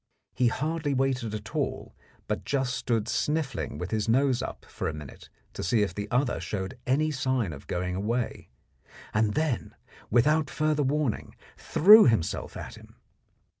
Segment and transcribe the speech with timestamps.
[0.33, 1.95] He hardly waited at all,
[2.27, 6.09] but just stood sniffling with his nose up for a minute to see if the
[6.09, 8.49] other showed any sign of going away,
[9.13, 9.75] and then,
[10.09, 12.95] without further warning, threw himself at him.